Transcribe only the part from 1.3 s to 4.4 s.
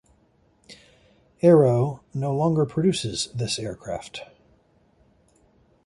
Aero no longer produces this aircraft.